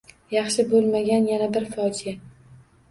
Yaxshi 0.35 0.65
bo'lmagan 0.71 1.31
yana 1.33 1.51
bir 1.59 1.69
fojia 1.79 2.17